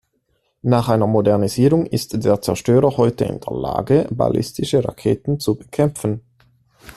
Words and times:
Nach 0.63 0.89
einer 0.89 1.05
Modernisierung 1.05 1.85
ist 1.85 2.25
der 2.25 2.41
Zerstörer 2.41 2.97
heute 2.97 3.25
in 3.25 3.39
der 3.39 3.53
Lage 3.53 4.07
ballistische 4.09 4.83
Raketen 4.83 5.39
zu 5.39 5.53
bekämpfen. 5.53 6.21